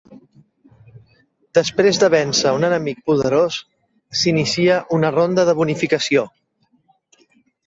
Després 1.57 1.99
de 2.03 2.09
vèncer 2.13 2.53
un 2.59 2.65
enemic 2.69 3.03
poderós, 3.11 3.59
s'inicia 4.23 4.79
una 4.99 5.13
ronda 5.19 5.47
de 5.53 5.57
bonificació. 5.61 6.27